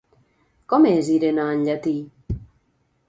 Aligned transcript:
Com 0.73 0.87
és 0.93 1.11
Irene 1.17 1.45
en 1.57 1.61
llatí? 1.69 1.95